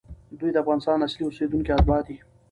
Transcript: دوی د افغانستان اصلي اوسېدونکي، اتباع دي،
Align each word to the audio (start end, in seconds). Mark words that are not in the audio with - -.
دوی 0.39 0.51
د 0.53 0.57
افغانستان 0.63 0.97
اصلي 1.07 1.23
اوسېدونکي، 1.25 1.71
اتباع 1.73 1.99
دي، 2.07 2.17